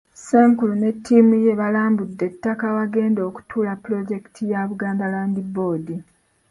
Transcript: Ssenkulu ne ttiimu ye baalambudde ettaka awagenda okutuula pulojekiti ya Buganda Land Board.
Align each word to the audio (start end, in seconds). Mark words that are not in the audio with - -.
Ssenkulu 0.15 0.73
ne 0.77 0.89
ttiimu 0.95 1.33
ye 1.45 1.57
baalambudde 1.59 2.23
ettaka 2.31 2.63
awagenda 2.71 3.21
okutuula 3.29 3.73
pulojekiti 3.83 4.43
ya 4.51 4.61
Buganda 4.69 5.05
Land 5.13 5.37
Board. 5.55 5.87